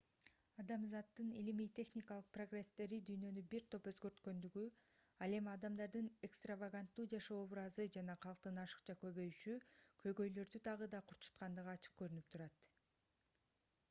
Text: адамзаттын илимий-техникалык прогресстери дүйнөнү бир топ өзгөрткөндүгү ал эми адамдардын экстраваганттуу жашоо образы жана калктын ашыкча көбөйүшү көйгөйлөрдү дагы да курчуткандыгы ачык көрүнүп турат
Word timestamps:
адамзаттын 0.61 1.33
илимий-техникалык 1.41 2.31
прогресстери 2.37 2.97
дүйнөнү 3.09 3.43
бир 3.51 3.67
топ 3.75 3.89
өзгөрткөндүгү 3.91 4.63
ал 5.27 5.37
эми 5.41 5.53
адамдардын 5.53 6.09
экстраваганттуу 6.29 7.07
жашоо 7.15 7.39
образы 7.43 7.87
жана 7.99 8.17
калктын 8.27 8.59
ашыкча 8.65 8.97
көбөйүшү 9.07 9.57
көйгөйлөрдү 10.07 10.65
дагы 10.71 10.91
да 10.97 11.05
курчуткандыгы 11.13 11.75
ачык 11.79 11.99
көрүнүп 12.03 12.35
турат 12.37 12.67